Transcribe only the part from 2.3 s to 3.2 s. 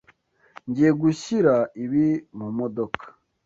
mumodoka.